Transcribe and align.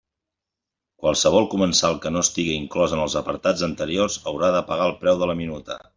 Qualsevol 1.05 1.45
comensal 1.51 1.99
que 2.05 2.13
no 2.15 2.23
estiga 2.27 2.55
inclòs 2.61 2.95
en 2.97 3.03
els 3.05 3.19
apartats 3.23 3.65
anteriors 3.69 4.19
haurà 4.33 4.51
de 4.57 4.67
pagar 4.71 4.89
el 4.93 4.99
preu 5.05 5.21
de 5.25 5.31
la 5.35 5.37
minuta. 5.45 5.79